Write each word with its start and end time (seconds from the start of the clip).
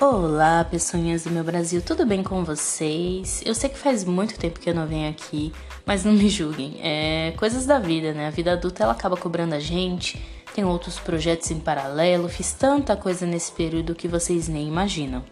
Olá, 0.00 0.66
pessoinhas 0.68 1.22
do 1.22 1.30
meu 1.30 1.44
Brasil, 1.44 1.80
tudo 1.80 2.04
bem 2.04 2.20
com 2.20 2.42
vocês? 2.42 3.40
Eu 3.46 3.54
sei 3.54 3.70
que 3.70 3.78
faz 3.78 4.02
muito 4.02 4.36
tempo 4.36 4.58
que 4.58 4.68
eu 4.68 4.74
não 4.74 4.88
venho 4.88 5.08
aqui, 5.08 5.52
mas 5.86 6.04
não 6.04 6.12
me 6.12 6.28
julguem. 6.28 6.80
É 6.82 7.32
coisas 7.36 7.64
da 7.64 7.78
vida, 7.78 8.12
né? 8.12 8.26
A 8.26 8.30
vida 8.30 8.52
adulta 8.52 8.82
ela 8.82 8.92
acaba 8.92 9.16
cobrando 9.16 9.54
a 9.54 9.60
gente, 9.60 10.20
tem 10.52 10.64
outros 10.64 10.98
projetos 10.98 11.48
em 11.52 11.60
paralelo, 11.60 12.28
fiz 12.28 12.52
tanta 12.52 12.96
coisa 12.96 13.24
nesse 13.24 13.52
período 13.52 13.94
que 13.94 14.08
vocês 14.08 14.48
nem 14.48 14.66
imaginam. 14.66 15.24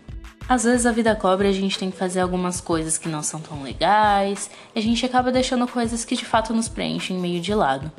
Às 0.48 0.62
vezes 0.62 0.86
a 0.86 0.92
vida 0.92 1.14
cobra 1.16 1.48
e 1.48 1.50
a 1.50 1.54
gente 1.54 1.76
tem 1.76 1.90
que 1.90 1.96
fazer 1.96 2.20
algumas 2.20 2.60
coisas 2.60 2.96
que 2.96 3.08
não 3.08 3.22
são 3.22 3.40
tão 3.40 3.64
legais, 3.64 4.48
e 4.74 4.78
a 4.78 4.82
gente 4.82 5.04
acaba 5.04 5.32
deixando 5.32 5.66
coisas 5.66 6.04
que 6.04 6.14
de 6.14 6.24
fato 6.24 6.54
nos 6.54 6.68
preenchem 6.68 7.18
meio 7.18 7.40
de 7.40 7.52
lado. 7.52 7.90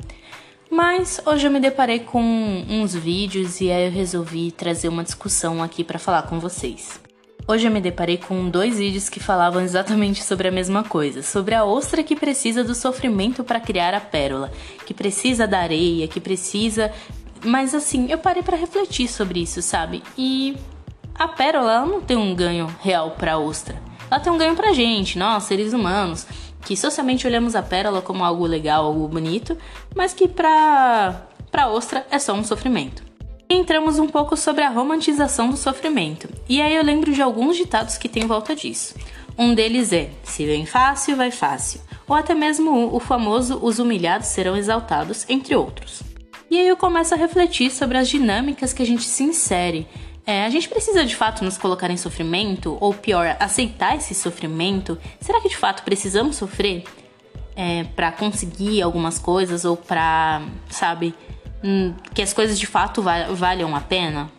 Mas 0.74 1.20
hoje 1.24 1.46
eu 1.46 1.52
me 1.52 1.60
deparei 1.60 2.00
com 2.00 2.20
uns 2.68 2.96
vídeos 2.96 3.60
e 3.60 3.70
aí 3.70 3.86
eu 3.86 3.92
resolvi 3.92 4.50
trazer 4.50 4.88
uma 4.88 5.04
discussão 5.04 5.62
aqui 5.62 5.84
para 5.84 6.00
falar 6.00 6.22
com 6.22 6.40
vocês. 6.40 7.00
Hoje 7.46 7.68
eu 7.68 7.70
me 7.70 7.80
deparei 7.80 8.18
com 8.18 8.50
dois 8.50 8.78
vídeos 8.78 9.08
que 9.08 9.20
falavam 9.20 9.62
exatamente 9.62 10.24
sobre 10.24 10.48
a 10.48 10.50
mesma 10.50 10.82
coisa, 10.82 11.22
sobre 11.22 11.54
a 11.54 11.64
ostra 11.64 12.02
que 12.02 12.16
precisa 12.16 12.64
do 12.64 12.74
sofrimento 12.74 13.44
para 13.44 13.60
criar 13.60 13.94
a 13.94 14.00
pérola, 14.00 14.50
que 14.84 14.92
precisa 14.92 15.46
da 15.46 15.60
areia, 15.60 16.08
que 16.08 16.18
precisa, 16.18 16.90
mas 17.44 17.72
assim, 17.72 18.10
eu 18.10 18.18
parei 18.18 18.42
para 18.42 18.56
refletir 18.56 19.06
sobre 19.06 19.42
isso, 19.42 19.62
sabe? 19.62 20.02
E 20.18 20.56
a 21.14 21.28
pérola 21.28 21.72
ela 21.72 21.86
não 21.86 22.00
tem 22.00 22.16
um 22.16 22.34
ganho 22.34 22.66
real 22.80 23.12
para 23.12 23.34
a 23.34 23.38
ostra. 23.38 23.80
Ela 24.10 24.18
tem 24.18 24.32
um 24.32 24.38
ganho 24.38 24.56
pra 24.56 24.72
gente, 24.72 25.20
nós, 25.20 25.44
seres 25.44 25.72
humanos 25.72 26.26
que 26.64 26.76
socialmente 26.76 27.26
olhamos 27.26 27.54
a 27.54 27.62
pérola 27.62 28.00
como 28.00 28.24
algo 28.24 28.46
legal, 28.46 28.86
algo 28.86 29.06
bonito, 29.08 29.56
mas 29.94 30.12
que 30.12 30.26
para 30.26 31.28
para 31.50 31.68
ostra 31.68 32.04
é 32.10 32.18
só 32.18 32.32
um 32.32 32.42
sofrimento. 32.42 33.04
Entramos 33.48 33.98
um 34.00 34.08
pouco 34.08 34.36
sobre 34.36 34.64
a 34.64 34.70
romantização 34.70 35.50
do 35.50 35.56
sofrimento. 35.56 36.28
E 36.48 36.60
aí 36.60 36.74
eu 36.74 36.82
lembro 36.82 37.12
de 37.12 37.22
alguns 37.22 37.56
ditados 37.56 37.96
que 37.96 38.08
tem 38.08 38.26
volta 38.26 38.56
disso. 38.56 38.94
Um 39.38 39.54
deles 39.54 39.92
é: 39.92 40.10
se 40.24 40.44
vem 40.44 40.66
fácil, 40.66 41.16
vai 41.16 41.30
fácil. 41.30 41.80
Ou 42.08 42.16
até 42.16 42.34
mesmo 42.34 42.94
o 42.94 42.98
famoso 42.98 43.58
os 43.62 43.78
humilhados 43.78 44.28
serão 44.28 44.56
exaltados, 44.56 45.24
entre 45.28 45.54
outros. 45.54 46.02
E 46.50 46.58
aí 46.58 46.68
eu 46.68 46.76
começo 46.76 47.14
a 47.14 47.16
refletir 47.16 47.70
sobre 47.70 47.98
as 47.98 48.08
dinâmicas 48.08 48.72
que 48.72 48.82
a 48.82 48.86
gente 48.86 49.04
se 49.04 49.22
insere 49.22 49.86
é, 50.26 50.44
a 50.44 50.50
gente 50.50 50.68
precisa 50.68 51.04
de 51.04 51.14
fato 51.14 51.44
nos 51.44 51.58
colocar 51.58 51.90
em 51.90 51.96
sofrimento? 51.96 52.78
Ou 52.80 52.94
pior, 52.94 53.36
aceitar 53.38 53.96
esse 53.96 54.14
sofrimento? 54.14 54.98
Será 55.20 55.40
que 55.40 55.48
de 55.48 55.56
fato 55.56 55.82
precisamos 55.82 56.36
sofrer 56.36 56.84
é, 57.54 57.84
para 57.96 58.10
conseguir 58.10 58.80
algumas 58.80 59.18
coisas 59.18 59.64
ou 59.64 59.76
para, 59.76 60.42
sabe, 60.70 61.14
hum, 61.62 61.94
que 62.14 62.22
as 62.22 62.32
coisas 62.32 62.58
de 62.58 62.66
fato 62.66 63.02
valham 63.02 63.76
a 63.76 63.80
pena? 63.80 64.30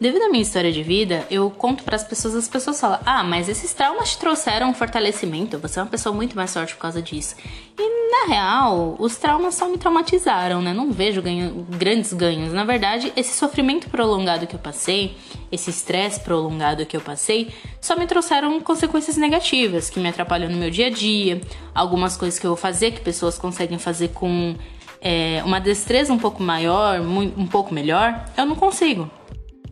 Devido 0.00 0.22
à 0.22 0.28
minha 0.28 0.42
história 0.42 0.70
de 0.70 0.82
vida, 0.82 1.26
eu 1.28 1.50
conto 1.50 1.82
para 1.82 1.96
as 1.96 2.04
pessoas, 2.04 2.34
as 2.36 2.46
pessoas 2.46 2.80
falam: 2.80 3.00
"Ah, 3.04 3.24
mas 3.24 3.48
esses 3.48 3.72
traumas 3.72 4.10
te 4.10 4.18
trouxeram 4.18 4.70
um 4.70 4.74
fortalecimento, 4.74 5.58
você 5.58 5.80
é 5.80 5.82
uma 5.82 5.88
pessoa 5.88 6.14
muito 6.14 6.36
mais 6.36 6.52
forte 6.52 6.74
por 6.74 6.82
causa 6.82 7.02
disso". 7.02 7.34
E 7.76 7.97
na 8.10 8.32
real, 8.32 8.96
os 8.98 9.16
traumas 9.16 9.54
só 9.54 9.68
me 9.68 9.76
traumatizaram, 9.76 10.62
né? 10.62 10.72
Não 10.72 10.90
vejo 10.90 11.20
ganho, 11.20 11.66
grandes 11.68 12.12
ganhos. 12.12 12.52
Na 12.52 12.64
verdade, 12.64 13.12
esse 13.16 13.36
sofrimento 13.36 13.88
prolongado 13.90 14.46
que 14.46 14.54
eu 14.54 14.58
passei, 14.58 15.16
esse 15.52 15.70
estresse 15.70 16.20
prolongado 16.20 16.86
que 16.86 16.96
eu 16.96 17.00
passei, 17.00 17.52
só 17.80 17.96
me 17.96 18.06
trouxeram 18.06 18.60
consequências 18.60 19.16
negativas, 19.16 19.90
que 19.90 20.00
me 20.00 20.08
atrapalham 20.08 20.50
no 20.50 20.56
meu 20.56 20.70
dia 20.70 20.86
a 20.86 20.90
dia, 20.90 21.40
algumas 21.74 22.16
coisas 22.16 22.38
que 22.38 22.46
eu 22.46 22.50
vou 22.50 22.56
fazer 22.56 22.92
que 22.92 23.00
pessoas 23.00 23.38
conseguem 23.38 23.78
fazer 23.78 24.08
com 24.08 24.56
é, 25.00 25.42
uma 25.44 25.60
destreza 25.60 26.12
um 26.12 26.18
pouco 26.18 26.42
maior, 26.42 27.00
um 27.00 27.46
pouco 27.46 27.72
melhor, 27.72 28.24
eu 28.36 28.46
não 28.46 28.56
consigo. 28.56 29.10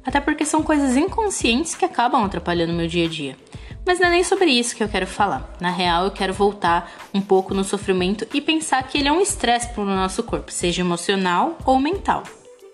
Até 0.04 0.20
porque 0.20 0.44
são 0.44 0.62
coisas 0.62 0.96
inconscientes 0.96 1.74
que 1.74 1.84
acabam 1.84 2.24
atrapalhando 2.24 2.72
meu 2.72 2.86
dia 2.86 3.06
a 3.06 3.08
dia. 3.08 3.36
Mas 3.86 4.00
não 4.00 4.08
é 4.08 4.10
nem 4.10 4.24
sobre 4.24 4.50
isso 4.50 4.74
que 4.74 4.82
eu 4.82 4.88
quero 4.88 5.06
falar. 5.06 5.48
Na 5.60 5.70
real, 5.70 6.06
eu 6.06 6.10
quero 6.10 6.34
voltar 6.34 6.92
um 7.14 7.20
pouco 7.20 7.54
no 7.54 7.62
sofrimento 7.62 8.26
e 8.34 8.40
pensar 8.40 8.82
que 8.82 8.98
ele 8.98 9.06
é 9.06 9.12
um 9.12 9.20
estresse 9.20 9.68
para 9.68 9.82
o 9.82 9.86
nosso 9.86 10.24
corpo, 10.24 10.50
seja 10.50 10.82
emocional 10.82 11.56
ou 11.64 11.78
mental. 11.78 12.24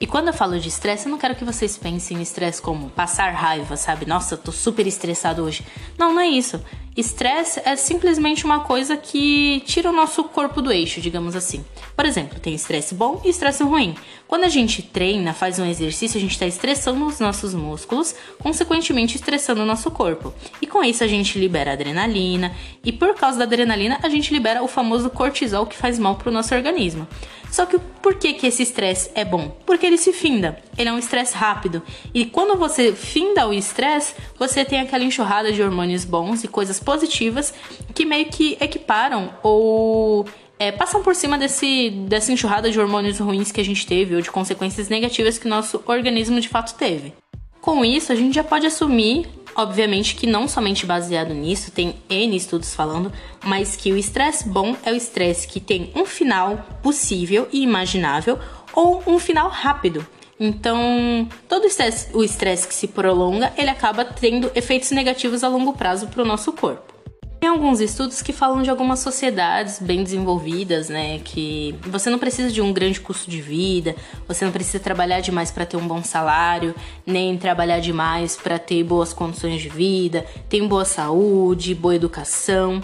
E 0.01 0.07
quando 0.07 0.29
eu 0.29 0.33
falo 0.33 0.59
de 0.59 0.69
estresse, 0.69 1.07
eu 1.07 1.13
não 1.13 1.19
quero 1.19 1.37
que 1.37 1.45
vocês 1.45 1.77
pensem 1.77 2.17
em 2.17 2.23
estresse 2.23 2.61
como 2.61 2.91
passar 2.91 3.31
raiva, 3.35 3.77
sabe? 3.77 4.07
Nossa, 4.07 4.37
tô 4.37 4.51
super 4.51 4.87
estressado 4.87 5.45
hoje. 5.45 5.65
Não, 5.99 6.15
não 6.15 6.21
é 6.21 6.27
isso. 6.27 6.61
Estresse 6.95 7.61
é 7.65 7.75
simplesmente 7.75 8.45
uma 8.45 8.61
coisa 8.61 8.99
que 8.99 9.63
tira 9.65 9.89
o 9.89 9.93
nosso 9.93 10.25
corpo 10.25 10.61
do 10.61 10.71
eixo, 10.71 11.01
digamos 11.01 11.35
assim. 11.35 11.65
Por 11.97 12.05
exemplo, 12.05 12.39
tem 12.39 12.55
estresse 12.55 12.95
bom 12.95 13.21
e 13.25 13.31
estresse 13.31 13.63
ruim. 13.63 13.95
Quando 14.29 14.45
a 14.45 14.49
gente 14.49 14.83
treina, 14.83 15.33
faz 15.33 15.59
um 15.59 15.65
exercício, 15.65 16.19
a 16.19 16.21
gente 16.21 16.33
está 16.33 16.47
estressando 16.47 17.07
os 17.07 17.19
nossos 17.19 17.55
músculos, 17.55 18.15
consequentemente 18.39 19.17
estressando 19.17 19.63
o 19.63 19.67
nosso 19.67 19.91
corpo. 19.91 20.35
E 20.61 20.67
com 20.67 20.85
isso 20.85 21.03
a 21.03 21.07
gente 21.07 21.39
libera 21.39 21.73
adrenalina, 21.73 22.55
e 22.85 22.93
por 22.93 23.15
causa 23.15 23.39
da 23.39 23.45
adrenalina 23.45 23.99
a 24.03 24.09
gente 24.11 24.33
libera 24.33 24.63
o 24.63 24.69
famoso 24.69 25.09
cortisol 25.09 25.67
que 25.67 25.77
faz 25.77 25.99
mal 25.99 26.17
para 26.17 26.29
o 26.29 26.33
nosso 26.33 26.55
organismo. 26.55 27.09
Só 27.51 27.67
que 27.67 27.79
por 27.79 28.15
que, 28.15 28.33
que 28.33 28.47
esse 28.47 28.63
estresse 28.63 29.11
é 29.15 29.25
bom? 29.25 29.55
Porque 29.67 29.85
ele 29.85 29.99
se 29.99 30.13
finda. 30.13 30.59
Ele 30.83 30.91
é 30.91 30.93
um 30.93 30.99
estresse 30.99 31.35
rápido. 31.35 31.83
E 32.13 32.27
quando 32.27 32.59
você 32.59 32.93
finda 32.93 33.49
o 33.49 33.53
estresse, 33.53 34.15
você 34.39 34.65
tem 34.65 34.81
aquela 34.81 35.05
enxurrada 35.05 35.53
de 35.53 35.63
hormônios 35.63 36.05
bons 36.05 36.45
e 36.45 36.49
coisas 36.49 36.79
positivas 36.81 37.55
que 37.95 38.05
meio 38.05 38.27
que 38.27 38.57
equiparam 38.61 39.33
ou 39.43 40.27
é, 40.59 40.73
passam 40.73 41.03
por 41.03 41.15
cima 41.15 41.39
desse, 41.39 41.91
dessa 42.09 42.33
enxurrada 42.33 42.71
de 42.71 42.79
hormônios 42.79 43.19
ruins 43.19 43.53
que 43.53 43.61
a 43.61 43.65
gente 43.65 43.87
teve 43.87 44.15
ou 44.17 44.21
de 44.21 44.31
consequências 44.31 44.89
negativas 44.89 45.39
que 45.39 45.47
o 45.47 45.51
nosso 45.51 45.83
organismo 45.87 46.41
de 46.41 46.49
fato 46.49 46.75
teve. 46.77 47.15
Com 47.61 47.85
isso, 47.85 48.13
a 48.13 48.17
gente 48.17 48.35
já 48.35 48.43
pode 48.45 48.67
assumir 48.67 49.29
Obviamente 49.55 50.15
que 50.15 50.27
não 50.27 50.49
somente 50.49 50.87
baseado 50.87 51.35
nisso, 51.35 51.71
tem 51.71 51.97
N 52.09 52.35
estudos 52.35 52.75
falando, 52.75 53.13
mas 53.45 53.77
que 53.77 53.93
o 53.93 53.99
estresse 53.99 54.49
bom 54.49 54.75
é 54.83 54.91
o 54.91 54.97
estresse 54.97 55.47
que 55.47 55.61
tem 55.61 55.93
um 55.95 56.07
final 56.07 56.67
possível 56.83 57.47
e 57.53 57.63
imaginável 57.63 58.39
ou 58.73 59.03
um 59.07 59.19
final 59.19 59.51
rápido. 59.51 60.07
Então, 60.45 61.29
todo 61.49 61.69
o 62.15 62.25
estresse 62.25 62.67
que 62.67 62.75
se 62.75 62.89
prolonga, 62.89 63.53
ele 63.57 63.71
acaba 63.71 64.05
tendo 64.05 64.51
efeitos 64.57 64.91
negativos 64.91 65.45
a 65.45 65.49
longo 65.49 65.73
prazo 65.73 66.09
para 66.09 66.21
o 66.21 66.27
nosso 66.27 66.53
corpo. 66.53 66.93
Tem 67.39 67.49
alguns 67.49 67.81
estudos 67.81 68.21
que 68.23 68.33
falam 68.33 68.61
de 68.61 68.69
algumas 68.69 68.99
sociedades 68.99 69.79
bem 69.79 70.03
desenvolvidas, 70.03 70.89
né? 70.89 71.21
Que 71.21 71.77
você 71.83 72.11
não 72.11 72.19
precisa 72.19 72.51
de 72.51 72.61
um 72.61 72.73
grande 72.73 73.01
custo 73.01 73.31
de 73.31 73.41
vida, 73.41 73.95
você 74.27 74.45
não 74.45 74.51
precisa 74.51 74.81
trabalhar 74.81 75.21
demais 75.21 75.53
para 75.53 75.65
ter 75.65 75.77
um 75.77 75.87
bom 75.87 76.03
salário, 76.03 76.75
nem 77.07 77.39
trabalhar 77.39 77.79
demais 77.79 78.37
para 78.37 78.59
ter 78.59 78.83
boas 78.83 79.13
condições 79.13 79.63
de 79.63 79.69
vida, 79.69 80.27
tem 80.49 80.67
boa 80.67 80.85
saúde, 80.85 81.73
boa 81.73 81.95
educação. 81.95 82.81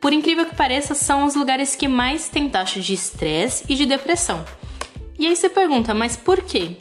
Por 0.00 0.14
incrível 0.14 0.46
que 0.46 0.56
pareça, 0.56 0.94
são 0.94 1.26
os 1.26 1.34
lugares 1.34 1.76
que 1.76 1.86
mais 1.86 2.30
têm 2.30 2.48
taxa 2.48 2.80
de 2.80 2.94
estresse 2.94 3.64
e 3.68 3.74
de 3.74 3.84
depressão. 3.84 4.42
E 5.20 5.26
aí 5.26 5.36
você 5.36 5.50
pergunta, 5.50 5.92
mas 5.92 6.16
por 6.16 6.40
quê? 6.40 6.78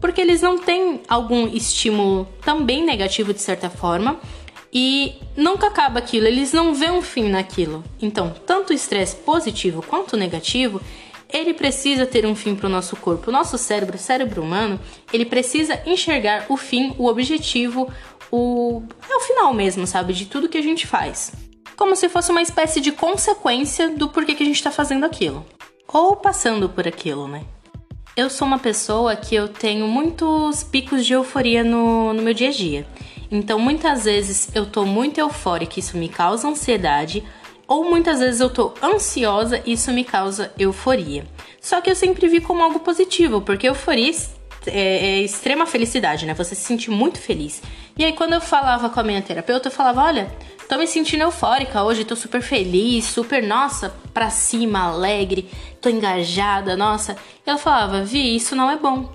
Porque 0.00 0.20
eles 0.20 0.40
não 0.40 0.56
têm 0.56 1.00
algum 1.08 1.48
estímulo 1.48 2.24
também 2.40 2.84
negativo 2.84 3.34
de 3.34 3.42
certa 3.42 3.68
forma 3.68 4.20
e 4.72 5.14
nunca 5.36 5.66
acaba 5.66 5.98
aquilo, 5.98 6.28
eles 6.28 6.52
não 6.52 6.72
vêem 6.72 6.92
um 6.92 7.02
fim 7.02 7.28
naquilo. 7.28 7.82
Então, 8.00 8.32
tanto 8.46 8.70
o 8.70 8.72
estresse 8.72 9.16
positivo 9.16 9.82
quanto 9.82 10.12
o 10.12 10.16
negativo, 10.16 10.80
ele 11.28 11.52
precisa 11.52 12.06
ter 12.06 12.24
um 12.24 12.36
fim 12.36 12.54
para 12.54 12.68
o 12.68 12.70
nosso 12.70 12.94
corpo. 12.94 13.28
O 13.28 13.32
nosso 13.32 13.58
cérebro, 13.58 13.96
o 13.96 14.00
cérebro 14.00 14.40
humano, 14.40 14.78
ele 15.12 15.24
precisa 15.24 15.82
enxergar 15.84 16.46
o 16.48 16.56
fim, 16.56 16.94
o 16.96 17.08
objetivo, 17.08 17.92
o 18.30 18.84
é 19.10 19.16
o 19.16 19.20
final 19.20 19.52
mesmo, 19.52 19.84
sabe, 19.84 20.12
de 20.12 20.26
tudo 20.26 20.48
que 20.48 20.58
a 20.58 20.62
gente 20.62 20.86
faz. 20.86 21.32
Como 21.76 21.96
se 21.96 22.08
fosse 22.08 22.30
uma 22.30 22.40
espécie 22.40 22.80
de 22.80 22.92
consequência 22.92 23.88
do 23.90 24.08
porquê 24.08 24.36
que 24.36 24.44
a 24.44 24.46
gente 24.46 24.54
está 24.54 24.70
fazendo 24.70 25.04
aquilo. 25.04 25.44
Ou 25.88 26.14
passando 26.14 26.68
por 26.68 26.86
aquilo, 26.86 27.26
né? 27.26 27.44
Eu 28.16 28.28
sou 28.28 28.46
uma 28.46 28.58
pessoa 28.58 29.14
que 29.14 29.34
eu 29.34 29.46
tenho 29.46 29.86
muitos 29.86 30.64
picos 30.64 31.06
de 31.06 31.12
euforia 31.12 31.62
no, 31.62 32.12
no 32.12 32.22
meu 32.22 32.34
dia 32.34 32.48
a 32.48 32.52
dia. 32.52 32.86
Então, 33.30 33.58
muitas 33.58 34.04
vezes 34.04 34.50
eu 34.52 34.66
tô 34.66 34.84
muito 34.84 35.18
eufórica, 35.18 35.78
isso 35.78 35.96
me 35.96 36.08
causa 36.08 36.48
ansiedade, 36.48 37.22
ou 37.68 37.88
muitas 37.88 38.18
vezes 38.18 38.40
eu 38.40 38.50
tô 38.50 38.74
ansiosa 38.82 39.62
e 39.64 39.74
isso 39.74 39.92
me 39.92 40.02
causa 40.02 40.52
euforia. 40.58 41.24
Só 41.60 41.80
que 41.80 41.88
eu 41.88 41.94
sempre 41.94 42.26
vi 42.26 42.40
como 42.40 42.64
algo 42.64 42.80
positivo, 42.80 43.40
porque 43.40 43.68
euforia 43.68 44.12
é, 44.66 44.72
é, 44.78 45.22
extrema 45.22 45.66
felicidade, 45.66 46.26
né? 46.26 46.34
Você 46.34 46.54
se 46.54 46.62
sente 46.62 46.90
muito 46.90 47.18
feliz. 47.18 47.62
E 47.96 48.04
aí, 48.04 48.12
quando 48.12 48.34
eu 48.34 48.40
falava 48.40 48.88
com 48.90 49.00
a 49.00 49.02
minha 49.02 49.22
terapeuta, 49.22 49.68
eu 49.68 49.72
falava: 49.72 50.02
Olha, 50.02 50.30
tô 50.68 50.76
me 50.76 50.86
sentindo 50.86 51.22
eufórica 51.22 51.82
hoje, 51.82 52.04
tô 52.04 52.16
super 52.16 52.42
feliz, 52.42 53.04
super, 53.04 53.42
nossa, 53.42 53.94
pra 54.12 54.30
cima, 54.30 54.84
alegre, 54.84 55.48
tô 55.80 55.88
engajada, 55.88 56.76
nossa. 56.76 57.16
E 57.46 57.50
ela 57.50 57.58
falava: 57.58 58.02
Vi, 58.02 58.36
isso 58.36 58.54
não 58.54 58.70
é 58.70 58.76
bom. 58.76 59.10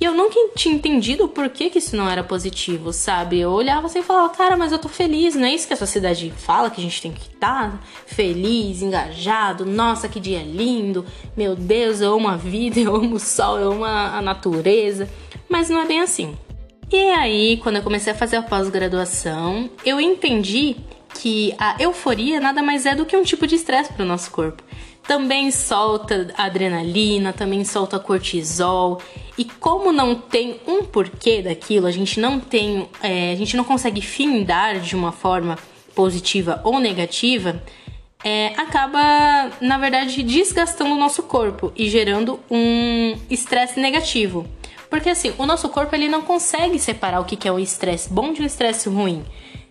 E 0.00 0.04
eu 0.04 0.14
nunca 0.14 0.36
tinha 0.54 0.74
entendido 0.74 1.24
o 1.24 1.28
porquê 1.28 1.68
que 1.68 1.78
isso 1.78 1.96
não 1.96 2.08
era 2.08 2.22
positivo, 2.22 2.92
sabe? 2.92 3.40
Eu 3.40 3.50
olhava 3.50 3.86
assim 3.86 3.98
e 3.98 4.02
falava, 4.02 4.32
cara, 4.32 4.56
mas 4.56 4.70
eu 4.70 4.78
tô 4.78 4.88
feliz, 4.88 5.34
não 5.34 5.44
é 5.44 5.52
isso 5.52 5.66
que 5.66 5.74
a 5.74 5.76
sociedade 5.76 6.32
fala 6.36 6.70
que 6.70 6.80
a 6.80 6.84
gente 6.84 7.02
tem 7.02 7.12
que 7.12 7.22
estar 7.22 7.72
tá 7.72 7.80
feliz, 8.06 8.80
engajado, 8.80 9.66
nossa, 9.66 10.08
que 10.08 10.20
dia 10.20 10.42
lindo, 10.42 11.04
meu 11.36 11.56
Deus, 11.56 12.00
eu 12.00 12.14
amo 12.14 12.28
a 12.28 12.36
vida, 12.36 12.78
eu 12.80 12.94
amo 12.94 13.16
o 13.16 13.20
sol, 13.20 13.58
eu 13.58 13.72
amo 13.72 13.84
a 13.84 14.22
natureza. 14.22 15.08
Mas 15.48 15.68
não 15.68 15.80
é 15.80 15.86
bem 15.86 16.00
assim. 16.00 16.36
E 16.90 17.10
aí, 17.10 17.56
quando 17.58 17.76
eu 17.76 17.82
comecei 17.82 18.12
a 18.12 18.16
fazer 18.16 18.36
a 18.36 18.42
pós-graduação, 18.42 19.68
eu 19.84 20.00
entendi 20.00 20.76
que 21.14 21.54
a 21.58 21.76
euforia 21.80 22.40
nada 22.40 22.62
mais 22.62 22.86
é 22.86 22.94
do 22.94 23.04
que 23.04 23.16
um 23.16 23.22
tipo 23.22 23.46
de 23.46 23.56
estresse 23.56 23.92
para 23.92 24.04
o 24.04 24.08
nosso 24.08 24.30
corpo. 24.30 24.62
Também 25.08 25.50
solta 25.50 26.28
adrenalina, 26.36 27.32
também 27.32 27.64
solta 27.64 27.98
cortisol. 27.98 29.00
E 29.38 29.44
como 29.46 29.90
não 29.90 30.14
tem 30.14 30.60
um 30.66 30.84
porquê 30.84 31.40
daquilo, 31.40 31.86
a 31.86 31.90
gente 31.90 32.20
não 32.20 32.38
tem, 32.38 32.86
é, 33.02 33.32
a 33.32 33.34
gente 33.34 33.56
não 33.56 33.64
consegue 33.64 34.02
findar 34.02 34.78
de 34.78 34.94
uma 34.94 35.10
forma 35.10 35.58
positiva 35.94 36.60
ou 36.62 36.78
negativa, 36.78 37.62
é, 38.22 38.48
acaba, 38.48 39.50
na 39.62 39.78
verdade, 39.78 40.22
desgastando 40.22 40.94
o 40.94 40.98
nosso 40.98 41.22
corpo 41.22 41.72
e 41.74 41.88
gerando 41.88 42.38
um 42.50 43.16
estresse 43.30 43.80
negativo. 43.80 44.46
Porque 44.90 45.08
assim, 45.08 45.32
o 45.38 45.46
nosso 45.46 45.70
corpo 45.70 45.96
ele 45.96 46.08
não 46.08 46.20
consegue 46.20 46.78
separar 46.78 47.20
o 47.20 47.24
que 47.24 47.48
é 47.48 47.52
um 47.52 47.58
estresse 47.58 48.12
bom 48.12 48.34
de 48.34 48.42
um 48.42 48.44
estresse 48.44 48.90
ruim. 48.90 49.24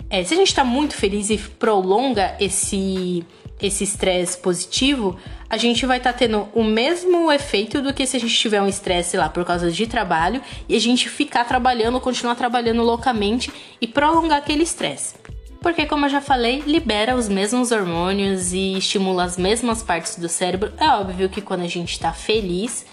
É, 0.09 0.23
se 0.23 0.33
a 0.33 0.37
gente 0.37 0.47
está 0.47 0.63
muito 0.63 0.95
feliz 0.95 1.29
e 1.29 1.37
prolonga 1.37 2.35
esse 2.39 3.23
esse 3.61 3.83
estresse 3.83 4.37
positivo, 4.37 5.17
a 5.49 5.57
gente 5.57 5.85
vai 5.85 5.97
estar 5.97 6.13
tá 6.13 6.19
tendo 6.19 6.47
o 6.53 6.63
mesmo 6.63 7.31
efeito 7.31 7.81
do 7.81 7.93
que 7.93 8.05
se 8.05 8.17
a 8.17 8.19
gente 8.19 8.35
tiver 8.35 8.61
um 8.61 8.67
estresse 8.67 9.17
lá 9.17 9.29
por 9.29 9.43
causa 9.45 9.71
de 9.71 9.87
trabalho 9.87 10.41
e 10.67 10.75
a 10.75 10.79
gente 10.79 11.09
ficar 11.09 11.45
trabalhando, 11.45 11.99
continuar 11.99 12.35
trabalhando 12.35 12.83
loucamente 12.83 13.51
e 13.81 13.87
prolongar 13.87 14.37
aquele 14.37 14.63
estresse. 14.63 15.15
Porque, 15.61 15.85
como 15.85 16.05
eu 16.05 16.09
já 16.09 16.21
falei, 16.21 16.61
libera 16.65 17.15
os 17.15 17.27
mesmos 17.27 17.71
hormônios 17.71 18.53
e 18.53 18.77
estimula 18.77 19.23
as 19.23 19.37
mesmas 19.37 19.81
partes 19.81 20.17
do 20.17 20.29
cérebro. 20.29 20.71
É 20.77 20.87
óbvio 20.89 21.29
que 21.29 21.41
quando 21.41 21.61
a 21.61 21.67
gente 21.67 21.93
está 21.93 22.13
feliz, 22.13 22.85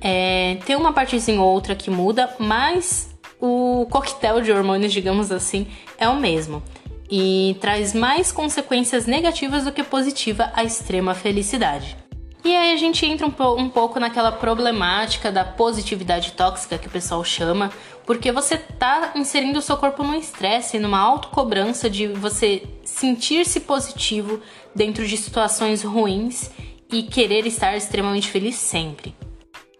é, 0.00 0.58
tem 0.66 0.76
uma 0.76 0.92
partezinha 0.92 1.40
ou 1.40 1.48
outra 1.48 1.74
que 1.74 1.90
muda, 1.90 2.34
mas 2.38 3.10
o 3.40 3.86
coquetel 3.90 4.42
de 4.42 4.52
hormônios, 4.52 4.92
digamos 4.92 5.32
assim, 5.32 5.66
é 5.98 6.08
o 6.08 6.16
mesmo. 6.16 6.62
E 7.10 7.56
traz 7.60 7.92
mais 7.92 8.30
consequências 8.30 9.06
negativas 9.06 9.64
do 9.64 9.72
que 9.72 9.82
positiva 9.82 10.50
a 10.54 10.62
extrema 10.62 11.14
felicidade. 11.14 11.96
E 12.44 12.56
aí 12.56 12.72
a 12.72 12.76
gente 12.76 13.04
entra 13.04 13.26
um, 13.26 13.58
um, 13.58 13.68
pouco 13.68 14.00
naquela 14.00 14.32
problemática 14.32 15.30
da 15.30 15.44
positividade 15.44 16.32
tóxica 16.32 16.78
que 16.78 16.86
o 16.86 16.90
pessoal 16.90 17.22
chama, 17.22 17.70
porque 18.06 18.32
você 18.32 18.56
tá 18.56 19.12
inserindo 19.14 19.58
o 19.58 19.62
seu 19.62 19.76
corpo 19.76 20.02
num 20.02 20.14
estresse, 20.14 20.78
numa 20.78 20.98
autocobrança 20.98 21.90
de 21.90 22.06
você 22.06 22.62
sentir-se 22.82 23.60
positivo 23.60 24.40
dentro 24.74 25.06
de 25.06 25.16
situações 25.16 25.82
ruins 25.82 26.50
e 26.90 27.02
querer 27.02 27.46
estar 27.46 27.76
extremamente 27.76 28.28
feliz 28.28 28.56
sempre. 28.56 29.14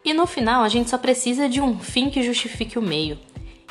E 0.04 0.12
no 0.12 0.26
final, 0.26 0.62
a 0.62 0.68
gente 0.68 0.90
só 0.90 0.98
precisa 0.98 1.48
de 1.48 1.60
um 1.60 1.78
fim 1.78 2.10
que 2.10 2.22
justifique 2.22 2.78
o 2.78 2.82
meio. 2.82 3.18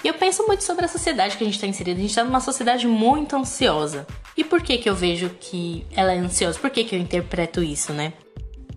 E 0.04 0.07
eu 0.07 0.13
penso 0.13 0.46
muito 0.48 0.63
sobre 0.63 0.86
a 0.86 0.88
sociedade 0.88 1.38
que 1.38 1.44
a 1.44 1.46
gente 1.46 1.56
está 1.56 1.68
inserida. 1.68 1.98
A 1.98 2.01
gente 2.01 2.10
está 2.10 2.24
numa 2.24 2.40
sociedade 2.40 2.88
muito 2.88 3.36
ansiosa. 3.36 4.07
E 4.36 4.44
por 4.44 4.62
que 4.62 4.78
que 4.78 4.90
eu 4.90 4.96
vejo 4.96 5.30
que 5.40 5.86
ela 5.96 6.13
é 6.13 6.18
ansiosa? 6.18 6.57
Por 6.57 6.69
que 6.69 6.84
que 6.84 6.96
eu 6.96 7.00
interpreto 7.00 7.62
isso, 7.62 7.92
né? 7.92 8.13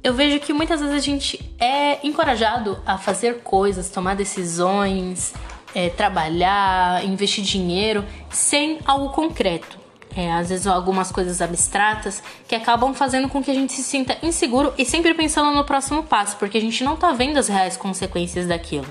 Eu 0.02 0.14
vejo 0.14 0.40
que 0.40 0.52
muitas 0.52 0.80
vezes 0.80 0.94
a 0.94 0.98
gente 0.98 1.54
é 1.60 2.04
encorajado 2.04 2.82
a 2.84 2.98
fazer 2.98 3.40
coisas, 3.42 3.88
tomar 3.88 4.16
decisões, 4.16 5.32
é, 5.74 5.90
trabalhar, 5.90 7.04
investir 7.04 7.44
dinheiro 7.44 8.04
sem 8.28 8.80
algo 8.84 9.10
concreto 9.10 9.82
é, 10.16 10.30
às 10.32 10.48
vezes 10.48 10.66
algumas 10.66 11.10
coisas 11.10 11.40
abstratas 11.40 12.22
que 12.46 12.54
acabam 12.54 12.94
fazendo 12.94 13.28
com 13.28 13.42
que 13.42 13.50
a 13.50 13.54
gente 13.54 13.72
se 13.72 13.82
sinta 13.82 14.16
inseguro 14.22 14.72
e 14.76 14.84
sempre 14.84 15.14
pensando 15.14 15.54
no 15.54 15.64
próximo 15.64 16.02
passo, 16.02 16.36
porque 16.36 16.58
a 16.58 16.60
gente 16.60 16.84
não 16.84 16.96
tá 16.96 17.12
vendo 17.12 17.38
as 17.38 17.48
reais 17.48 17.76
consequências 17.76 18.46
daquilo. 18.46 18.86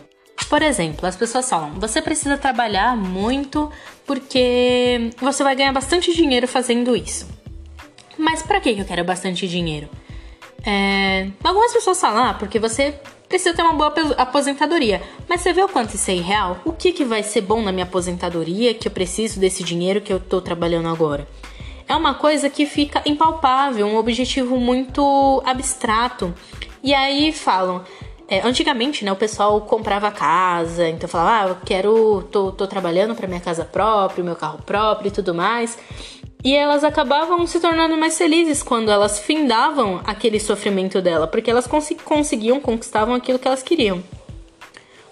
Por 0.52 0.62
exemplo, 0.62 1.08
as 1.08 1.16
pessoas 1.16 1.50
falam: 1.50 1.80
você 1.80 2.02
precisa 2.02 2.38
trabalhar 2.38 2.98
muito 2.98 3.72
porque 4.06 5.10
você 5.22 5.46
vai 5.46 5.56
ganhar 5.56 5.72
bastante 5.72 6.14
dinheiro 6.14 6.46
fazendo 6.46 6.94
isso. 6.94 7.26
Mas 8.18 8.44
para 8.44 8.60
que 8.60 8.78
eu 8.78 8.84
quero 8.84 9.06
bastante 9.06 9.48
dinheiro? 9.48 9.88
É, 10.66 11.30
algumas 11.42 11.72
pessoas 11.72 12.02
falam: 12.02 12.26
ah, 12.26 12.34
porque 12.34 12.60
você 12.60 13.00
precisa 13.30 13.56
ter 13.56 13.62
uma 13.62 13.72
boa 13.72 13.94
aposentadoria. 14.18 15.02
Mas 15.30 15.40
você 15.40 15.54
vê 15.54 15.64
o 15.64 15.70
quanto 15.70 15.96
isso 15.96 16.12
é 16.12 16.16
irreal? 16.16 16.60
O 16.66 16.74
que, 16.74 16.92
que 16.92 17.06
vai 17.06 17.24
ser 17.24 17.40
bom 17.40 17.62
na 17.62 17.72
minha 17.72 17.86
aposentadoria 17.86 18.74
que 18.74 18.90
eu 18.90 18.92
preciso 18.92 19.40
desse 19.40 19.64
dinheiro 19.64 20.02
que 20.02 20.12
eu 20.12 20.20
tô 20.20 20.42
trabalhando 20.42 20.90
agora? 20.90 21.30
É 21.88 21.96
uma 21.96 22.16
coisa 22.16 22.50
que 22.50 22.66
fica 22.66 23.02
impalpável, 23.06 23.88
um 23.88 23.96
objetivo 23.96 24.58
muito 24.58 25.42
abstrato. 25.46 26.34
E 26.84 26.94
aí 26.94 27.32
falam. 27.32 27.86
É, 28.32 28.40
antigamente, 28.48 29.04
né, 29.04 29.12
o 29.12 29.16
pessoal 29.18 29.60
comprava 29.60 30.10
casa, 30.10 30.88
então 30.88 31.10
falava, 31.10 31.32
ah, 31.32 31.50
eu 31.50 31.58
quero, 31.66 32.22
tô, 32.32 32.50
tô 32.54 32.66
trabalhando 32.66 33.14
para 33.14 33.28
minha 33.28 33.42
casa 33.42 33.66
própria, 33.66 34.24
meu 34.24 34.38
carro 34.38 34.60
próprio 34.66 35.10
e 35.10 35.12
tudo 35.12 35.36
mais. 35.36 35.78
E 36.42 36.56
elas 36.56 36.86
acabavam 36.86 37.46
se 37.46 37.60
tornando 37.60 37.98
mais 37.98 38.18
felizes 38.18 38.64
quando 38.64 38.90
elas 38.90 39.20
findavam 39.20 40.00
aquele 40.06 40.40
sofrimento 40.40 41.02
dela, 41.02 41.28
porque 41.28 41.52
elas 41.52 41.68
cons 41.68 41.90
conseguiam, 42.06 42.62
conquistavam 42.62 43.16
aquilo 43.16 43.38
que 43.38 43.50
elas 43.50 43.62
queriam. 43.62 44.02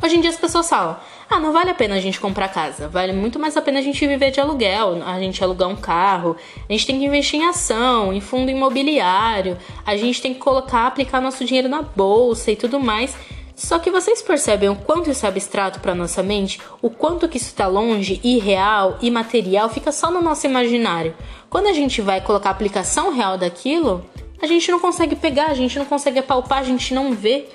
Hoje 0.01 0.15
em 0.15 0.21
dia 0.21 0.29
as 0.29 0.37
pessoas 0.37 0.69
falam: 0.69 0.95
ah, 1.29 1.39
não 1.39 1.53
vale 1.53 1.69
a 1.69 1.75
pena 1.75 1.95
a 1.95 1.99
gente 1.99 2.19
comprar 2.19 2.47
casa, 2.47 2.87
vale 2.87 3.13
muito 3.13 3.37
mais 3.37 3.55
a 3.55 3.61
pena 3.61 3.79
a 3.79 3.81
gente 3.81 4.05
viver 4.07 4.31
de 4.31 4.39
aluguel, 4.39 5.03
a 5.05 5.19
gente 5.19 5.43
alugar 5.43 5.69
um 5.69 5.75
carro, 5.75 6.35
a 6.67 6.71
gente 6.71 6.87
tem 6.87 6.97
que 6.97 7.05
investir 7.05 7.39
em 7.39 7.45
ação, 7.45 8.11
em 8.11 8.19
fundo 8.19 8.49
imobiliário, 8.49 9.55
a 9.85 9.95
gente 9.95 10.21
tem 10.21 10.33
que 10.33 10.39
colocar, 10.39 10.87
aplicar 10.87 11.21
nosso 11.21 11.45
dinheiro 11.45 11.69
na 11.69 11.83
bolsa 11.83 12.51
e 12.51 12.55
tudo 12.55 12.79
mais. 12.79 13.15
Só 13.55 13.77
que 13.77 13.91
vocês 13.91 14.21
percebem 14.21 14.69
o 14.69 14.75
quanto 14.75 15.11
isso 15.11 15.25
é 15.25 15.29
abstrato 15.29 15.81
para 15.81 15.93
nossa 15.93 16.23
mente, 16.23 16.61
o 16.81 16.89
quanto 16.89 17.27
que 17.27 17.35
isso 17.35 17.47
está 17.47 17.67
longe, 17.67 18.19
irreal, 18.23 18.97
imaterial, 19.01 19.69
fica 19.69 19.91
só 19.91 20.09
no 20.09 20.21
nosso 20.21 20.47
imaginário. 20.47 21.13
Quando 21.49 21.67
a 21.67 21.73
gente 21.73 22.01
vai 22.01 22.21
colocar 22.21 22.49
a 22.49 22.51
aplicação 22.53 23.13
real 23.13 23.37
daquilo, 23.37 24.05
a 24.41 24.47
gente 24.47 24.71
não 24.71 24.79
consegue 24.79 25.15
pegar, 25.15 25.47
a 25.47 25.53
gente 25.53 25.77
não 25.77 25.85
consegue 25.85 26.19
apalpar, 26.19 26.59
a 26.59 26.63
gente 26.63 26.93
não 26.93 27.13
vê. 27.13 27.49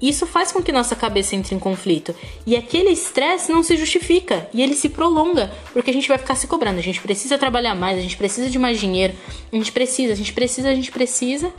Isso 0.00 0.26
faz 0.26 0.52
com 0.52 0.62
que 0.62 0.70
nossa 0.70 0.94
cabeça 0.94 1.34
entre 1.34 1.54
em 1.54 1.58
conflito. 1.58 2.14
E 2.46 2.56
aquele 2.56 2.90
estresse 2.90 3.50
não 3.50 3.62
se 3.62 3.76
justifica 3.76 4.48
e 4.54 4.62
ele 4.62 4.74
se 4.74 4.88
prolonga, 4.88 5.52
porque 5.72 5.90
a 5.90 5.92
gente 5.92 6.08
vai 6.08 6.18
ficar 6.18 6.36
se 6.36 6.46
cobrando. 6.46 6.78
A 6.78 6.82
gente 6.82 7.00
precisa 7.00 7.36
trabalhar 7.36 7.74
mais, 7.74 7.98
a 7.98 8.02
gente 8.02 8.16
precisa 8.16 8.48
de 8.48 8.58
mais 8.58 8.78
dinheiro, 8.78 9.14
a 9.52 9.56
gente 9.56 9.72
precisa, 9.72 10.12
a 10.12 10.16
gente 10.16 10.32
precisa, 10.32 10.68
a 10.68 10.74
gente 10.74 10.92
precisa, 10.92 11.52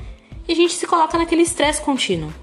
e 0.47 0.53
a 0.53 0.55
gente 0.55 0.73
se 0.73 0.87
coloca 0.87 1.17
naquele 1.17 1.41
estresse 1.41 1.81
contínuo. 1.81 2.33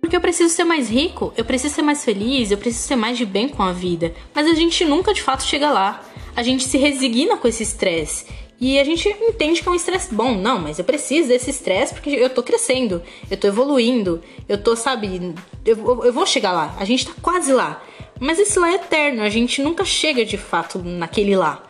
Porque 0.00 0.16
eu 0.16 0.20
preciso 0.20 0.52
ser 0.52 0.64
mais 0.64 0.90
rico, 0.90 1.32
eu 1.36 1.44
preciso 1.44 1.76
ser 1.76 1.82
mais 1.82 2.04
feliz, 2.04 2.50
eu 2.50 2.58
preciso 2.58 2.88
ser 2.88 2.96
mais 2.96 3.16
de 3.16 3.24
bem 3.24 3.48
com 3.48 3.62
a 3.62 3.72
vida. 3.72 4.12
Mas 4.34 4.48
a 4.48 4.54
gente 4.54 4.84
nunca 4.84 5.14
de 5.14 5.22
fato 5.22 5.44
chega 5.44 5.70
lá. 5.70 6.02
A 6.34 6.42
gente 6.42 6.64
se 6.64 6.76
resigna 6.76 7.36
com 7.36 7.46
esse 7.46 7.62
estresse. 7.62 8.24
E 8.62 8.78
a 8.78 8.84
gente 8.84 9.08
entende 9.08 9.60
que 9.60 9.68
é 9.68 9.72
um 9.72 9.74
estresse 9.74 10.14
bom. 10.14 10.36
Não, 10.36 10.60
mas 10.60 10.78
eu 10.78 10.84
preciso 10.84 11.26
desse 11.26 11.50
estresse 11.50 11.94
porque 11.94 12.10
eu 12.10 12.30
tô 12.30 12.44
crescendo, 12.44 13.02
eu 13.28 13.36
tô 13.36 13.48
evoluindo, 13.48 14.22
eu 14.48 14.56
tô, 14.56 14.76
sabe, 14.76 15.34
eu, 15.66 16.04
eu 16.04 16.12
vou 16.12 16.24
chegar 16.24 16.52
lá. 16.52 16.72
A 16.78 16.84
gente 16.84 17.06
tá 17.06 17.12
quase 17.20 17.52
lá. 17.52 17.82
Mas 18.20 18.38
esse 18.38 18.56
lá 18.60 18.70
é 18.70 18.76
eterno, 18.76 19.20
a 19.20 19.28
gente 19.28 19.60
nunca 19.60 19.84
chega 19.84 20.24
de 20.24 20.38
fato 20.38 20.78
naquele 20.78 21.34
lá. 21.34 21.60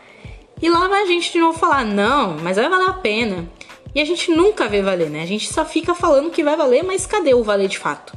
E 0.60 0.68
lá 0.68 0.86
vai 0.86 1.04
a 1.04 1.06
gente 1.06 1.32
de 1.32 1.38
novo 1.38 1.58
falar: 1.58 1.82
não, 1.82 2.36
mas 2.36 2.58
vai 2.58 2.68
valer 2.68 2.90
a 2.90 2.92
pena. 2.92 3.50
E 3.94 4.00
a 4.00 4.04
gente 4.04 4.30
nunca 4.30 4.68
vê 4.68 4.82
valer, 4.82 5.08
né? 5.08 5.22
A 5.22 5.26
gente 5.26 5.50
só 5.50 5.64
fica 5.64 5.94
falando 5.94 6.30
que 6.30 6.44
vai 6.44 6.58
valer, 6.58 6.84
mas 6.84 7.06
cadê 7.06 7.32
o 7.32 7.42
valer 7.42 7.68
de 7.68 7.78
fato? 7.78 8.14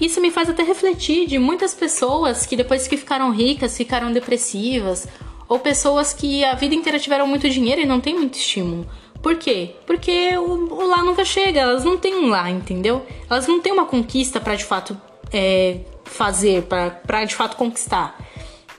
Isso 0.00 0.18
me 0.22 0.30
faz 0.30 0.48
até 0.48 0.62
refletir 0.62 1.26
de 1.26 1.38
muitas 1.38 1.74
pessoas 1.74 2.46
que 2.46 2.56
depois 2.56 2.88
que 2.88 2.96
ficaram 2.96 3.30
ricas 3.30 3.76
ficaram 3.76 4.10
depressivas, 4.10 5.06
ou 5.48 5.58
pessoas 5.58 6.12
que 6.12 6.44
a 6.44 6.54
vida 6.54 6.74
inteira 6.74 6.98
tiveram 6.98 7.26
muito 7.26 7.48
dinheiro 7.48 7.80
e 7.80 7.86
não 7.86 8.00
tem 8.00 8.14
muito 8.14 8.34
estímulo. 8.34 8.86
Por 9.22 9.36
quê? 9.36 9.70
Porque 9.86 10.36
o, 10.36 10.74
o 10.74 10.86
lá 10.86 11.02
nunca 11.02 11.24
chega, 11.24 11.60
elas 11.60 11.84
não 11.84 11.96
têm 11.96 12.14
um 12.14 12.28
lá, 12.28 12.50
entendeu? 12.50 13.06
Elas 13.28 13.46
não 13.46 13.60
têm 13.60 13.72
uma 13.72 13.86
conquista 13.86 14.38
para 14.38 14.54
de 14.54 14.64
fato 14.64 14.96
é, 15.32 15.78
fazer, 16.04 16.62
para 16.62 17.24
de 17.24 17.34
fato 17.34 17.56
conquistar. 17.56 18.18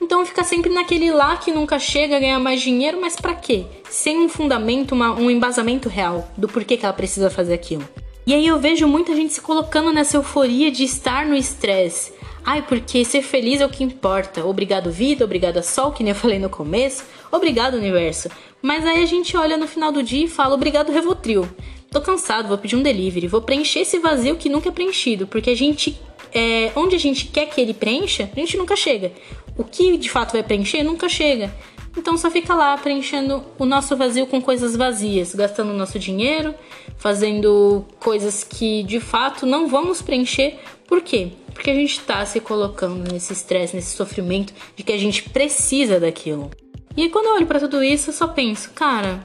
Então 0.00 0.24
fica 0.24 0.44
sempre 0.44 0.72
naquele 0.72 1.10
lá 1.10 1.36
que 1.36 1.50
nunca 1.50 1.78
chega 1.78 2.20
ganhar 2.20 2.38
mais 2.38 2.60
dinheiro, 2.60 3.00
mas 3.00 3.16
para 3.16 3.34
quê? 3.34 3.64
Sem 3.90 4.18
um 4.18 4.28
fundamento, 4.28 4.92
uma, 4.92 5.12
um 5.12 5.30
embasamento 5.30 5.88
real 5.88 6.28
do 6.36 6.46
porquê 6.46 6.76
que 6.76 6.84
ela 6.84 6.92
precisa 6.92 7.30
fazer 7.30 7.54
aquilo. 7.54 7.86
E 8.26 8.34
aí 8.34 8.46
eu 8.46 8.58
vejo 8.58 8.86
muita 8.86 9.14
gente 9.14 9.32
se 9.32 9.40
colocando 9.40 9.92
nessa 9.92 10.16
euforia 10.16 10.70
de 10.70 10.84
estar 10.84 11.26
no 11.26 11.34
estresse. 11.34 12.12
Ai, 12.46 12.62
porque 12.62 13.04
ser 13.04 13.22
feliz 13.22 13.60
é 13.60 13.66
o 13.66 13.68
que 13.68 13.82
importa. 13.82 14.46
Obrigado, 14.46 14.88
vida, 14.88 15.24
obrigado, 15.24 15.60
sol, 15.64 15.90
que 15.90 16.04
nem 16.04 16.12
eu 16.12 16.14
falei 16.14 16.38
no 16.38 16.48
começo. 16.48 17.04
Obrigado, 17.32 17.74
universo. 17.74 18.30
Mas 18.62 18.86
aí 18.86 19.02
a 19.02 19.06
gente 19.06 19.36
olha 19.36 19.56
no 19.56 19.66
final 19.66 19.90
do 19.90 20.00
dia 20.00 20.26
e 20.26 20.28
fala, 20.28 20.54
obrigado, 20.54 20.92
Revotril. 20.92 21.48
Tô 21.90 22.00
cansado, 22.00 22.46
vou 22.46 22.56
pedir 22.56 22.76
um 22.76 22.82
delivery, 22.82 23.26
vou 23.26 23.42
preencher 23.42 23.80
esse 23.80 23.98
vazio 23.98 24.36
que 24.36 24.48
nunca 24.48 24.68
é 24.68 24.72
preenchido, 24.72 25.26
porque 25.26 25.50
a 25.50 25.56
gente. 25.56 26.00
É, 26.32 26.70
onde 26.76 26.94
a 26.94 26.98
gente 26.98 27.26
quer 27.26 27.46
que 27.46 27.60
ele 27.60 27.74
preencha, 27.74 28.30
a 28.32 28.38
gente 28.38 28.56
nunca 28.56 28.76
chega. 28.76 29.10
O 29.58 29.64
que 29.64 29.96
de 29.96 30.08
fato 30.08 30.32
vai 30.32 30.42
preencher 30.44 30.84
nunca 30.84 31.08
chega. 31.08 31.52
Então 31.96 32.16
só 32.16 32.30
fica 32.30 32.54
lá 32.54 32.76
preenchendo 32.76 33.42
o 33.58 33.64
nosso 33.64 33.96
vazio 33.96 34.26
com 34.26 34.40
coisas 34.40 34.76
vazias, 34.76 35.34
gastando 35.34 35.72
nosso 35.72 35.98
dinheiro, 35.98 36.54
fazendo 36.98 37.84
coisas 37.98 38.44
que 38.44 38.82
de 38.82 39.00
fato 39.00 39.46
não 39.46 39.66
vamos 39.66 40.02
preencher 40.02 40.58
Por 40.86 41.00
quê? 41.00 41.32
Porque 41.52 41.70
a 41.70 41.74
gente 41.74 42.00
tá 42.00 42.24
se 42.24 42.40
colocando 42.40 43.10
nesse 43.12 43.32
estresse, 43.32 43.74
nesse 43.74 43.96
sofrimento 43.96 44.54
de 44.76 44.82
que 44.82 44.92
a 44.92 44.98
gente 44.98 45.28
precisa 45.30 45.98
daquilo. 45.98 46.50
E 46.96 47.08
quando 47.08 47.26
eu 47.26 47.34
olho 47.34 47.46
para 47.46 47.60
tudo 47.60 47.82
isso, 47.82 48.10
eu 48.10 48.14
só 48.14 48.28
penso, 48.28 48.70
cara, 48.70 49.20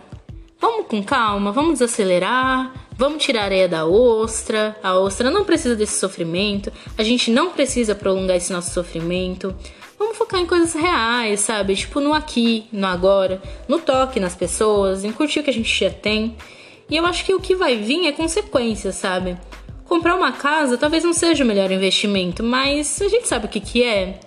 vamos 0.59 0.87
com 0.87 1.03
calma, 1.03 1.51
vamos 1.51 1.81
acelerar, 1.81 2.73
vamos 2.97 3.23
tirar 3.23 3.41
a 3.41 3.45
areia 3.45 3.67
da 3.67 3.85
ostra. 3.85 4.77
A 4.83 4.97
ostra 4.97 5.31
não 5.31 5.45
precisa 5.45 5.75
desse 5.75 5.99
sofrimento, 5.99 6.71
a 6.97 7.03
gente 7.03 7.31
não 7.31 7.51
precisa 7.51 7.95
prolongar 7.95 8.37
esse 8.37 8.51
nosso 8.51 8.71
sofrimento. 8.71 9.55
Vamos 9.97 10.17
focar 10.17 10.39
em 10.39 10.47
coisas 10.47 10.73
reais, 10.73 11.41
sabe? 11.41 11.75
Tipo 11.75 11.99
no 11.99 12.13
aqui, 12.13 12.65
no 12.71 12.87
agora, 12.87 13.41
no 13.67 13.79
toque 13.79 14.19
nas 14.19 14.35
pessoas, 14.35 15.03
em 15.03 15.11
curtir 15.11 15.39
o 15.39 15.43
que 15.43 15.49
a 15.49 15.53
gente 15.53 15.79
já 15.79 15.91
tem. 15.91 16.35
E 16.89 16.97
eu 16.97 17.05
acho 17.05 17.23
que 17.23 17.33
o 17.33 17.39
que 17.39 17.55
vai 17.55 17.77
vir 17.77 18.07
é 18.07 18.11
consequência, 18.11 18.91
sabe? 18.91 19.37
Comprar 19.91 20.15
uma 20.15 20.31
casa 20.31 20.77
talvez 20.77 21.03
não 21.03 21.11
seja 21.11 21.43
o 21.43 21.47
melhor 21.47 21.69
investimento, 21.69 22.41
mas 22.41 23.01
a 23.01 23.09
gente 23.09 23.27
sabe 23.27 23.47
o 23.47 23.49
que, 23.49 23.59
que 23.59 23.83
é. 23.83 24.21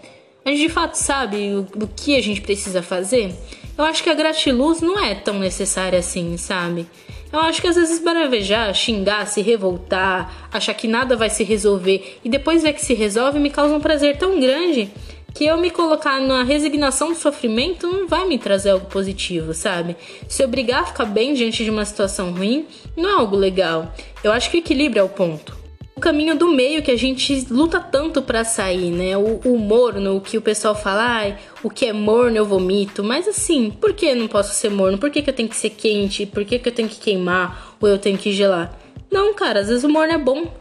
A 0.44 0.50
gente 0.50 0.60
de 0.60 0.68
fato 0.68 0.92
sabe 0.92 1.54
o, 1.54 1.60
o 1.82 1.88
que 1.88 2.14
a 2.14 2.22
gente 2.22 2.42
precisa 2.42 2.82
fazer. 2.82 3.34
Eu 3.78 3.82
acho 3.86 4.02
que 4.02 4.10
a 4.10 4.14
gratiluz 4.14 4.82
não 4.82 5.02
é 5.02 5.14
tão 5.14 5.38
necessária 5.38 5.98
assim, 5.98 6.36
sabe? 6.36 6.86
Eu 7.32 7.40
acho 7.40 7.62
que 7.62 7.66
às 7.66 7.76
vezes 7.76 7.98
baravejar, 7.98 8.74
xingar, 8.74 9.26
se 9.26 9.40
revoltar, 9.40 10.48
achar 10.52 10.74
que 10.74 10.86
nada 10.86 11.16
vai 11.16 11.30
se 11.30 11.42
resolver 11.42 12.18
e 12.22 12.28
depois 12.28 12.62
ver 12.62 12.74
que 12.74 12.84
se 12.84 12.92
resolve 12.92 13.38
me 13.38 13.48
causa 13.48 13.74
um 13.74 13.80
prazer 13.80 14.18
tão 14.18 14.38
grande 14.38 14.92
que 15.34 15.44
eu 15.44 15.58
me 15.58 15.68
colocar 15.68 16.20
na 16.20 16.44
resignação 16.44 17.08
do 17.08 17.16
sofrimento 17.16 17.88
não 17.88 18.06
vai 18.06 18.24
me 18.26 18.38
trazer 18.38 18.70
algo 18.70 18.86
positivo, 18.86 19.52
sabe? 19.52 19.96
Se 20.28 20.44
obrigar 20.44 20.82
a 20.82 20.86
ficar 20.86 21.04
bem 21.06 21.34
diante 21.34 21.64
de 21.64 21.70
uma 21.70 21.84
situação 21.84 22.32
ruim 22.32 22.66
não 22.96 23.10
é 23.10 23.12
algo 23.14 23.34
legal. 23.34 23.92
Eu 24.22 24.30
acho 24.30 24.48
que 24.48 24.58
o 24.58 24.60
equilíbrio 24.60 25.00
é 25.00 25.02
o 25.02 25.08
ponto. 25.08 25.64
O 25.96 26.00
caminho 26.00 26.36
do 26.36 26.48
meio 26.48 26.82
que 26.82 26.90
a 26.90 26.96
gente 26.96 27.46
luta 27.50 27.80
tanto 27.80 28.22
para 28.22 28.44
sair, 28.44 28.90
né? 28.90 29.16
O, 29.16 29.40
o 29.44 29.58
morno, 29.58 30.16
o 30.16 30.20
que 30.20 30.36
o 30.36 30.42
pessoal 30.42 30.74
fala, 30.74 31.36
o 31.62 31.70
que 31.70 31.86
é 31.86 31.92
morno 31.92 32.36
eu 32.36 32.44
vomito. 32.44 33.02
Mas 33.02 33.26
assim, 33.26 33.70
por 33.70 33.92
que 33.92 34.06
eu 34.06 34.16
não 34.16 34.28
posso 34.28 34.54
ser 34.54 34.70
morno? 34.70 34.98
Por 34.98 35.10
que, 35.10 35.22
que 35.22 35.30
eu 35.30 35.34
tenho 35.34 35.48
que 35.48 35.56
ser 35.56 35.70
quente? 35.70 36.26
Por 36.26 36.44
que, 36.44 36.58
que 36.58 36.68
eu 36.68 36.72
tenho 36.72 36.88
que 36.88 36.98
queimar? 36.98 37.76
Ou 37.80 37.88
eu 37.88 37.98
tenho 37.98 38.18
que 38.18 38.32
gelar? 38.32 38.76
Não, 39.10 39.34
cara, 39.34 39.60
às 39.60 39.68
vezes 39.68 39.84
o 39.84 39.88
morno 39.88 40.12
é 40.12 40.18
bom. 40.18 40.52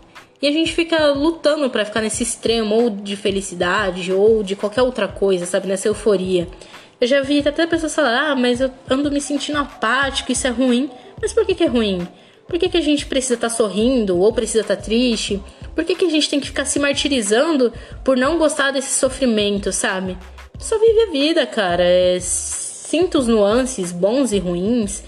E 0.44 0.48
a 0.48 0.52
gente 0.52 0.74
fica 0.74 1.08
lutando 1.14 1.70
para 1.70 1.86
ficar 1.86 2.02
nesse 2.02 2.22
extremo, 2.22 2.76
ou 2.76 2.90
de 2.90 3.16
felicidade, 3.16 4.12
ou 4.12 4.44
de 4.44 4.58
qualquer 4.58 4.82
outra 4.82 5.08
coisa, 5.08 5.46
sabe? 5.46 5.70
Nessa 5.70 5.88
euforia. 5.88 6.50
Eu 7.00 7.08
já 7.08 7.22
vi 7.22 7.40
até 7.48 7.66
pessoas 7.66 7.96
falar, 7.96 8.32
ah, 8.32 8.36
mas 8.36 8.60
eu 8.60 8.70
ando 8.90 9.10
me 9.10 9.22
sentindo 9.22 9.58
apático, 9.58 10.34
isso 10.34 10.46
é 10.46 10.50
ruim. 10.50 10.90
Mas 11.22 11.32
por 11.32 11.46
que, 11.46 11.56
que 11.56 11.64
é 11.64 11.68
ruim? 11.68 12.06
Por 12.46 12.60
que, 12.60 12.68
que 12.68 12.76
a 12.76 12.82
gente 12.82 13.06
precisa 13.06 13.36
estar 13.36 13.48
tá 13.48 13.56
sorrindo 13.56 14.20
ou 14.20 14.34
precisa 14.34 14.60
estar 14.60 14.76
tá 14.76 14.82
triste? 14.82 15.42
Por 15.74 15.86
que, 15.86 15.96
que 15.96 16.04
a 16.04 16.10
gente 16.10 16.30
tem 16.30 16.42
que 16.42 16.48
ficar 16.48 16.66
se 16.66 16.78
martirizando 16.78 17.72
por 18.04 18.18
não 18.18 18.38
gostar 18.38 18.72
desse 18.72 19.00
sofrimento, 19.00 19.72
sabe? 19.72 20.18
Só 20.60 20.78
vive 20.78 21.04
a 21.04 21.10
vida, 21.10 21.48
cara. 21.48 21.86
É, 21.86 22.18
sinta 22.20 23.18
os 23.18 23.30
nuances 23.30 23.94
bons 23.94 24.34
e 24.34 24.40
ruins, 24.40 25.04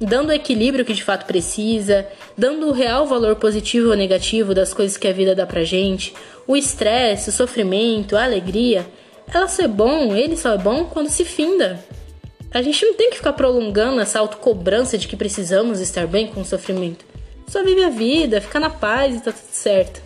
dando 0.00 0.28
o 0.28 0.32
equilíbrio 0.32 0.84
que 0.84 0.92
de 0.92 1.02
fato 1.02 1.26
precisa, 1.26 2.06
dando 2.36 2.68
o 2.68 2.72
real 2.72 3.06
valor 3.06 3.36
positivo 3.36 3.90
ou 3.90 3.96
negativo 3.96 4.54
das 4.54 4.74
coisas 4.74 4.96
que 4.96 5.08
a 5.08 5.12
vida 5.12 5.34
dá 5.34 5.46
pra 5.46 5.64
gente, 5.64 6.14
o 6.46 6.56
estresse, 6.56 7.30
o 7.30 7.32
sofrimento, 7.32 8.16
a 8.16 8.24
alegria. 8.24 8.86
Ela 9.32 9.48
só 9.48 9.62
é 9.62 9.68
bom, 9.68 10.14
ele 10.14 10.36
só 10.36 10.52
é 10.54 10.58
bom 10.58 10.84
quando 10.84 11.08
se 11.08 11.24
finda. 11.24 11.84
A 12.52 12.62
gente 12.62 12.84
não 12.86 12.94
tem 12.94 13.10
que 13.10 13.16
ficar 13.16 13.32
prolongando 13.32 14.00
essa 14.00 14.18
autocobrança 14.18 14.96
de 14.96 15.08
que 15.08 15.16
precisamos 15.16 15.80
estar 15.80 16.06
bem 16.06 16.28
com 16.28 16.40
o 16.40 16.44
sofrimento. 16.44 17.04
Só 17.48 17.62
vive 17.62 17.84
a 17.84 17.90
vida, 17.90 18.40
fica 18.40 18.60
na 18.60 18.70
paz 18.70 19.16
e 19.16 19.20
tá 19.20 19.32
tudo 19.32 19.50
certo. 19.50 20.05